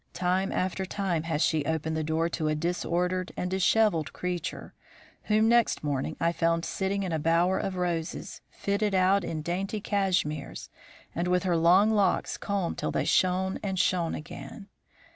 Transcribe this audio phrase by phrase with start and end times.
[0.15, 4.73] Time after time has she opened the door to a disordered and dishevelled creature,
[5.25, 9.79] whom next morning I found sitting in a bower of roses, fitted out in dainty
[9.79, 10.71] cashmeres,
[11.13, 14.69] and with her long locks combed till they shone and shone again.